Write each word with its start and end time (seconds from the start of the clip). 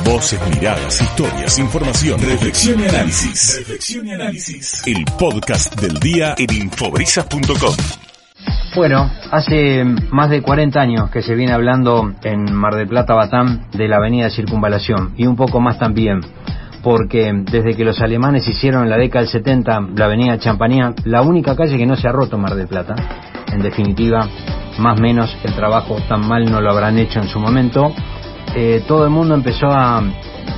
Voces, 0.00 0.40
miradas, 0.48 1.00
historias, 1.00 1.58
información, 1.58 2.18
reflexión 2.18 2.80
y 2.80 2.84
análisis. 2.88 3.58
Reflexión 3.58 4.06
y 4.06 4.12
análisis. 4.12 4.82
El 4.86 5.04
podcast 5.18 5.80
del 5.80 6.00
día 6.00 6.34
en 6.38 6.52
infobrisas.com. 6.52 7.74
Bueno, 8.74 9.10
hace 9.30 9.84
más 10.10 10.30
de 10.30 10.42
40 10.42 10.80
años 10.80 11.10
que 11.10 11.22
se 11.22 11.34
viene 11.34 11.52
hablando 11.52 12.12
en 12.24 12.52
Mar 12.52 12.74
del 12.74 12.88
Plata, 12.88 13.14
Batán, 13.14 13.66
de 13.72 13.86
la 13.86 13.96
avenida 13.96 14.30
Circunvalación 14.30 15.12
y 15.16 15.26
un 15.26 15.36
poco 15.36 15.60
más 15.60 15.78
también, 15.78 16.20
porque 16.82 17.30
desde 17.50 17.76
que 17.76 17.84
los 17.84 18.00
alemanes 18.00 18.48
hicieron 18.48 18.84
en 18.84 18.90
la 18.90 18.96
década 18.96 19.24
del 19.24 19.30
70 19.30 19.88
la 19.94 20.06
avenida 20.06 20.38
Champanía, 20.38 20.94
la 21.04 21.22
única 21.22 21.54
calle 21.54 21.76
que 21.76 21.86
no 21.86 21.96
se 21.96 22.08
ha 22.08 22.12
roto 22.12 22.38
Mar 22.38 22.54
del 22.56 22.66
Plata, 22.66 22.96
en 23.52 23.60
definitiva, 23.60 24.26
más 24.78 24.98
o 24.98 25.02
menos 25.02 25.36
el 25.44 25.54
trabajo 25.54 25.98
tan 26.08 26.26
mal 26.26 26.50
no 26.50 26.60
lo 26.60 26.70
habrán 26.70 26.98
hecho 26.98 27.20
en 27.20 27.28
su 27.28 27.38
momento, 27.38 27.94
eh, 28.54 28.84
todo 28.86 29.04
el 29.04 29.10
mundo 29.10 29.34
empezó 29.34 29.66
a 29.66 30.02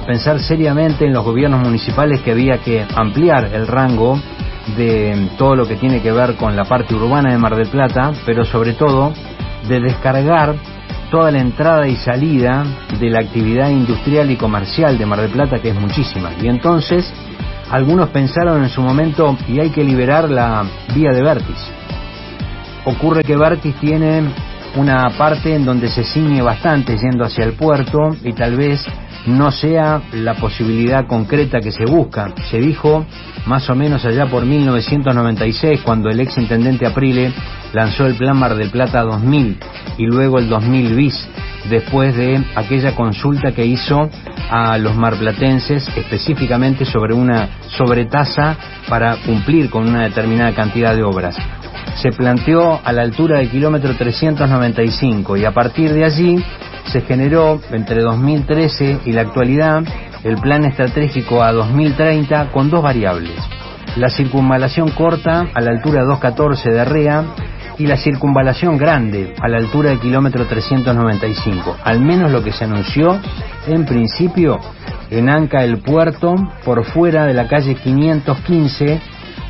pensar 0.06 0.40
seriamente 0.40 1.06
en 1.06 1.12
los 1.12 1.24
gobiernos 1.24 1.60
municipales 1.60 2.20
que 2.22 2.32
había 2.32 2.58
que 2.58 2.84
ampliar 2.94 3.50
el 3.52 3.66
rango 3.66 4.18
de 4.76 5.28
todo 5.38 5.54
lo 5.54 5.66
que 5.66 5.76
tiene 5.76 6.00
que 6.00 6.10
ver 6.10 6.36
con 6.36 6.56
la 6.56 6.64
parte 6.64 6.94
urbana 6.94 7.30
de 7.30 7.38
Mar 7.38 7.54
del 7.54 7.68
Plata, 7.68 8.12
pero 8.26 8.44
sobre 8.44 8.72
todo 8.72 9.12
de 9.68 9.80
descargar 9.80 10.54
toda 11.10 11.30
la 11.30 11.38
entrada 11.38 11.86
y 11.86 11.96
salida 11.96 12.64
de 12.98 13.10
la 13.10 13.20
actividad 13.20 13.68
industrial 13.70 14.30
y 14.30 14.36
comercial 14.36 14.98
de 14.98 15.06
Mar 15.06 15.20
del 15.20 15.30
Plata, 15.30 15.60
que 15.60 15.68
es 15.68 15.80
muchísima. 15.80 16.30
Y 16.42 16.48
entonces 16.48 17.12
algunos 17.70 18.08
pensaron 18.08 18.62
en 18.62 18.68
su 18.68 18.82
momento, 18.82 19.36
y 19.48 19.60
hay 19.60 19.70
que 19.70 19.84
liberar 19.84 20.28
la 20.28 20.64
vía 20.94 21.10
de 21.12 21.22
Vértiz. 21.22 21.58
Ocurre 22.84 23.22
que 23.22 23.36
Vértiz 23.36 23.74
tiene 23.76 24.22
una 24.76 25.08
parte 25.16 25.54
en 25.54 25.64
donde 25.64 25.88
se 25.88 26.04
ciñe 26.04 26.42
bastante 26.42 26.96
yendo 26.96 27.24
hacia 27.24 27.44
el 27.44 27.52
puerto 27.52 28.16
y 28.22 28.32
tal 28.32 28.56
vez 28.56 28.84
no 29.26 29.50
sea 29.50 30.02
la 30.12 30.34
posibilidad 30.34 31.06
concreta 31.06 31.60
que 31.60 31.72
se 31.72 31.84
busca. 31.84 32.32
Se 32.50 32.58
dijo 32.58 33.06
más 33.46 33.68
o 33.70 33.74
menos 33.74 34.04
allá 34.04 34.26
por 34.26 34.44
1996 34.44 35.80
cuando 35.82 36.10
el 36.10 36.20
ex 36.20 36.36
intendente 36.38 36.86
Aprile 36.86 37.32
lanzó 37.72 38.06
el 38.06 38.14
Plan 38.14 38.36
Mar 38.38 38.54
del 38.54 38.70
Plata 38.70 39.02
2000 39.02 39.58
y 39.98 40.06
luego 40.06 40.38
el 40.38 40.48
2000 40.48 40.94
bis 40.94 41.28
después 41.70 42.14
de 42.16 42.44
aquella 42.54 42.94
consulta 42.94 43.52
que 43.52 43.64
hizo 43.64 44.10
a 44.50 44.76
los 44.76 44.94
marplatenses 44.96 45.88
específicamente 45.96 46.84
sobre 46.84 47.14
una 47.14 47.48
sobretasa 47.68 48.56
para 48.88 49.16
cumplir 49.16 49.70
con 49.70 49.88
una 49.88 50.02
determinada 50.02 50.52
cantidad 50.52 50.94
de 50.94 51.02
obras 51.02 51.36
se 51.96 52.10
planteó 52.10 52.80
a 52.84 52.92
la 52.92 53.02
altura 53.02 53.38
del 53.38 53.50
kilómetro 53.50 53.94
395 53.96 55.36
y 55.36 55.44
a 55.44 55.52
partir 55.52 55.92
de 55.92 56.04
allí 56.04 56.44
se 56.86 57.00
generó 57.02 57.60
entre 57.70 58.02
2013 58.02 59.00
y 59.04 59.12
la 59.12 59.22
actualidad 59.22 59.82
el 60.22 60.36
plan 60.36 60.64
estratégico 60.64 61.42
a 61.42 61.52
2030 61.52 62.50
con 62.50 62.70
dos 62.70 62.82
variables. 62.82 63.36
La 63.96 64.10
circunvalación 64.10 64.90
corta 64.90 65.46
a 65.54 65.60
la 65.60 65.70
altura 65.70 66.02
214 66.02 66.70
de 66.70 66.84
Rea 66.84 67.24
y 67.78 67.86
la 67.86 67.96
circunvalación 67.96 68.76
grande 68.76 69.34
a 69.40 69.48
la 69.48 69.58
altura 69.58 69.90
del 69.90 70.00
kilómetro 70.00 70.46
395. 70.46 71.76
Al 71.82 72.00
menos 72.00 72.30
lo 72.30 72.42
que 72.42 72.52
se 72.52 72.64
anunció 72.64 73.20
en 73.66 73.84
principio 73.84 74.58
en 75.10 75.28
Anca 75.28 75.62
el 75.62 75.78
Puerto 75.78 76.34
por 76.64 76.84
fuera 76.84 77.26
de 77.26 77.34
la 77.34 77.46
calle 77.46 77.74
515 77.74 79.00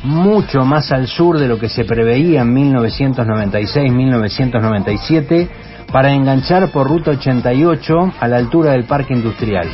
mucho 0.05 0.63
más 0.65 0.91
al 0.91 1.07
sur 1.07 1.39
de 1.39 1.47
lo 1.47 1.57
que 1.57 1.69
se 1.69 1.83
preveía 1.83 2.43
en 2.43 2.53
1996-1997 2.55 5.49
para 5.91 6.13
enganchar 6.13 6.71
por 6.71 6.87
ruta 6.87 7.09
88 7.11 8.13
a 8.19 8.27
la 8.27 8.37
altura 8.37 8.73
del 8.73 8.83
parque 8.83 9.15
industrial. 9.15 9.67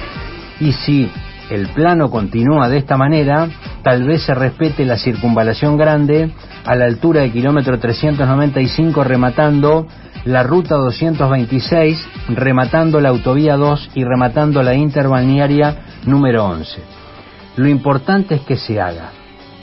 Y 0.60 0.72
si 0.72 1.12
el 1.50 1.68
plano 1.70 2.10
continúa 2.10 2.70
de 2.70 2.78
esta 2.78 2.96
manera, 2.96 3.50
tal 3.84 4.06
vez 4.06 4.24
se 4.24 4.34
respete 4.34 4.86
la 4.86 4.96
circunvalación 4.98 5.76
grande 5.78 6.32
a 6.66 6.76
la 6.76 6.86
altura 6.86 7.20
del 7.22 7.34
kilómetro 7.34 7.78
395 7.78 9.04
rematando 9.04 9.86
la 10.24 10.44
ruta 10.44 10.76
226, 10.76 12.08
rematando 12.30 13.02
la 13.02 13.10
autovía 13.10 13.58
2 13.58 13.90
y 13.96 14.06
rematando 14.06 14.64
la 14.64 14.76
interbalnearia 14.76 15.76
número 16.06 16.46
11. 16.46 16.82
Lo 17.58 17.68
importante 17.68 18.36
es 18.36 18.42
que 18.42 18.56
se 18.56 18.80
haga 18.80 19.12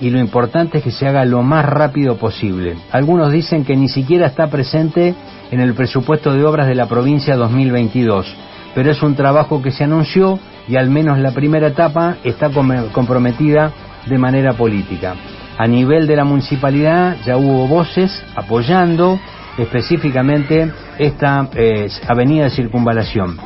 y 0.00 0.10
lo 0.10 0.18
importante 0.18 0.78
es 0.78 0.84
que 0.84 0.90
se 0.90 1.06
haga 1.06 1.24
lo 1.24 1.42
más 1.42 1.64
rápido 1.64 2.16
posible. 2.16 2.76
Algunos 2.92 3.32
dicen 3.32 3.64
que 3.64 3.76
ni 3.76 3.88
siquiera 3.88 4.26
está 4.26 4.46
presente 4.48 5.14
en 5.50 5.60
el 5.60 5.74
presupuesto 5.74 6.32
de 6.32 6.44
obras 6.44 6.68
de 6.68 6.74
la 6.74 6.86
provincia 6.86 7.36
2022, 7.36 8.26
pero 8.74 8.90
es 8.90 9.02
un 9.02 9.14
trabajo 9.14 9.62
que 9.62 9.70
se 9.70 9.84
anunció 9.84 10.38
y 10.68 10.76
al 10.76 10.90
menos 10.90 11.18
la 11.18 11.32
primera 11.32 11.68
etapa 11.68 12.16
está 12.24 12.50
comprometida 12.92 13.72
de 14.06 14.18
manera 14.18 14.52
política. 14.52 15.14
A 15.58 15.66
nivel 15.66 16.06
de 16.06 16.16
la 16.16 16.24
municipalidad 16.24 17.16
ya 17.24 17.36
hubo 17.36 17.66
voces 17.66 18.22
apoyando 18.36 19.18
específicamente 19.58 20.70
esta 20.98 21.48
eh, 21.54 21.88
avenida 22.06 22.44
de 22.44 22.50
circunvalación. 22.50 23.36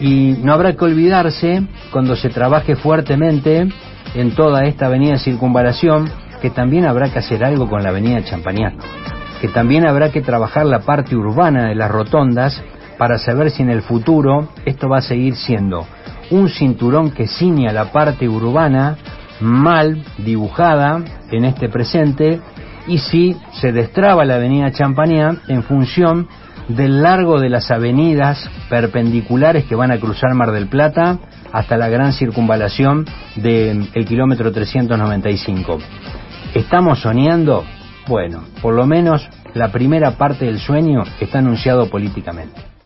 Y 0.00 0.38
no 0.42 0.52
habrá 0.52 0.72
que 0.72 0.84
olvidarse, 0.84 1.62
cuando 1.92 2.16
se 2.16 2.30
trabaje 2.30 2.74
fuertemente, 2.74 3.68
en 4.14 4.34
toda 4.34 4.64
esta 4.64 4.86
avenida 4.86 5.18
circunvalación, 5.18 6.10
que 6.40 6.50
también 6.50 6.84
habrá 6.84 7.10
que 7.10 7.18
hacer 7.18 7.44
algo 7.44 7.68
con 7.68 7.82
la 7.82 7.90
avenida 7.90 8.24
Champañat, 8.24 8.74
que 9.40 9.48
también 9.48 9.86
habrá 9.86 10.10
que 10.10 10.22
trabajar 10.22 10.66
la 10.66 10.80
parte 10.80 11.16
urbana 11.16 11.68
de 11.68 11.74
las 11.74 11.90
rotondas 11.90 12.62
para 12.98 13.18
saber 13.18 13.50
si 13.50 13.62
en 13.62 13.70
el 13.70 13.82
futuro 13.82 14.48
esto 14.64 14.88
va 14.88 14.98
a 14.98 15.02
seguir 15.02 15.36
siendo 15.36 15.86
un 16.30 16.48
cinturón 16.48 17.10
que 17.10 17.26
ciña 17.26 17.72
la 17.72 17.92
parte 17.92 18.28
urbana 18.28 18.96
mal 19.40 20.02
dibujada 20.18 21.02
en 21.30 21.44
este 21.44 21.68
presente 21.68 22.40
y 22.86 22.98
si 22.98 23.36
se 23.52 23.72
destraba 23.72 24.24
la 24.24 24.36
avenida 24.36 24.72
Champañat 24.72 25.38
en 25.48 25.62
función 25.62 26.28
del 26.68 27.02
largo 27.02 27.40
de 27.40 27.48
las 27.48 27.70
avenidas 27.70 28.48
perpendiculares 28.70 29.64
que 29.64 29.74
van 29.74 29.90
a 29.90 29.98
cruzar 29.98 30.34
Mar 30.34 30.52
del 30.52 30.68
Plata 30.68 31.18
hasta 31.52 31.76
la 31.76 31.88
gran 31.88 32.12
circunvalación 32.12 33.06
del 33.36 33.88
kilómetro 34.06 34.50
395. 34.52 35.78
¿Estamos 36.54 37.00
soñando? 37.00 37.64
Bueno, 38.08 38.44
por 38.60 38.74
lo 38.74 38.86
menos 38.86 39.28
la 39.54 39.70
primera 39.70 40.12
parte 40.12 40.46
del 40.46 40.58
sueño 40.58 41.04
está 41.20 41.38
anunciado 41.38 41.88
políticamente. 41.88 42.71